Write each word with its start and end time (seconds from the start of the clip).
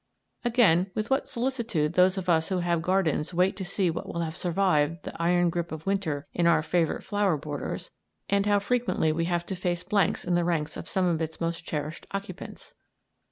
Again, 0.43 0.89
with 0.95 1.11
what 1.11 1.27
solicitude 1.27 1.93
those 1.93 2.17
of 2.17 2.27
us 2.27 2.49
who 2.49 2.57
have 2.57 2.81
gardens 2.81 3.35
wait 3.35 3.55
to 3.57 3.63
see 3.63 3.91
what 3.91 4.11
will 4.11 4.21
have 4.21 4.35
survived 4.35 5.03
the 5.03 5.15
iron 5.21 5.51
grip 5.51 5.71
of 5.71 5.85
winter 5.85 6.25
in 6.33 6.47
our 6.47 6.63
favourite 6.63 7.03
flower 7.03 7.37
borders, 7.37 7.91
and 8.27 8.47
how 8.47 8.57
frequently 8.57 9.11
we 9.11 9.25
have 9.25 9.45
to 9.45 9.55
face 9.55 9.83
blanks 9.83 10.25
in 10.25 10.33
the 10.33 10.43
ranks 10.43 10.75
of 10.75 10.89
some 10.89 11.05
of 11.05 11.21
its 11.21 11.39
most 11.39 11.65
cherished 11.65 12.07
occupants! 12.13 12.73